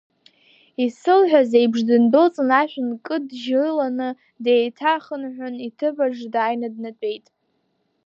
[0.85, 4.09] Исылҳәазеиԥш, дындәылҵын ашә нкыджьыланы,
[4.43, 7.25] деиҭахынҳәын, иҭыԥаҿ дааины днатәеит.